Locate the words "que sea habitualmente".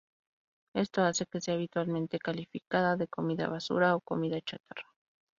1.27-2.17